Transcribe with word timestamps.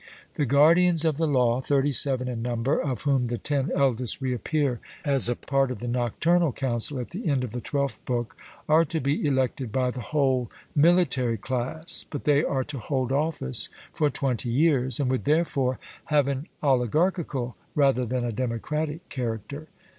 The 0.33 0.47
guardians 0.47 1.05
of 1.05 1.17
the 1.17 1.27
law, 1.27 1.61
thirty 1.61 1.91
seven 1.91 2.27
in 2.27 2.41
number, 2.41 2.79
of 2.79 3.03
whom 3.03 3.27
the 3.27 3.37
ten 3.37 3.69
eldest 3.75 4.19
reappear 4.19 4.79
as 5.05 5.29
a 5.29 5.35
part 5.35 5.69
of 5.69 5.79
the 5.79 5.87
Nocturnal 5.87 6.51
Council 6.53 6.97
at 6.99 7.11
the 7.11 7.27
end 7.29 7.43
of 7.43 7.51
the 7.51 7.61
twelfth 7.61 8.03
book, 8.05 8.35
are 8.67 8.83
to 8.83 8.99
be 8.99 9.23
elected 9.27 9.71
by 9.71 9.91
the 9.91 10.01
whole 10.01 10.49
military 10.75 11.37
class, 11.37 12.03
but 12.09 12.23
they 12.23 12.43
are 12.43 12.63
to 12.63 12.79
hold 12.79 13.11
office 13.11 13.69
for 13.93 14.09
twenty 14.09 14.49
years, 14.49 14.99
and 14.99 15.07
would 15.11 15.25
therefore 15.25 15.77
have 16.05 16.27
an 16.27 16.47
oligarchical 16.63 17.55
rather 17.75 18.03
than 18.03 18.25
a 18.25 18.31
democratic 18.31 19.07
character. 19.09 19.67